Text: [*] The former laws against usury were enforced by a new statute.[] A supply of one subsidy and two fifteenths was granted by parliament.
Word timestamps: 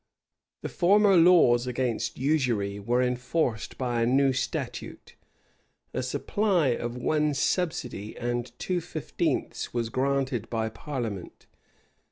[*] 0.33 0.61
The 0.63 0.67
former 0.69 1.15
laws 1.15 1.67
against 1.67 2.17
usury 2.17 2.79
were 2.79 3.03
enforced 3.03 3.77
by 3.77 4.01
a 4.01 4.05
new 4.07 4.33
statute.[] 4.33 5.15
A 5.93 6.01
supply 6.01 6.69
of 6.69 6.97
one 6.97 7.35
subsidy 7.35 8.17
and 8.17 8.51
two 8.57 8.81
fifteenths 8.81 9.75
was 9.75 9.89
granted 9.89 10.49
by 10.49 10.69
parliament. 10.69 11.45